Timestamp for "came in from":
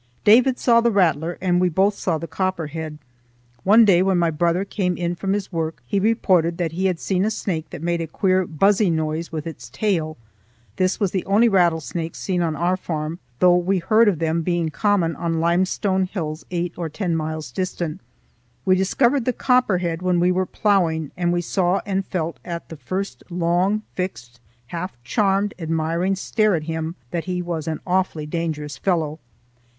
4.65-5.33